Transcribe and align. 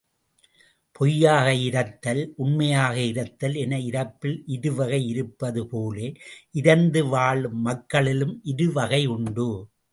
பொய்யாக 0.91 1.53
இரத்தல், 1.53 2.33
உண்மையாக 2.37 2.95
இரத்தல் 3.01 3.55
என 3.55 3.79
இரப்பில் 3.79 4.43
இருவகை 4.47 5.01
இருப்பது 5.07 5.67
போல, 5.67 5.97
இரந்து 6.51 7.03
வாழும் 7.05 7.59
மக்களிலும் 7.61 8.39
இருவகை 8.43 9.05
உண்டு. 9.07 9.49